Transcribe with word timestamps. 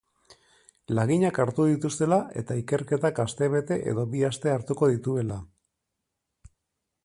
Laginak 0.99 1.37
hartu 1.43 1.65
dituztela 1.71 2.17
eta 2.43 2.57
ikerketak 2.61 3.21
astebete 3.25 3.79
edo 3.95 4.09
bi 4.15 4.27
aste 4.33 4.55
hartuko 4.57 4.93
dituela. 4.97 5.41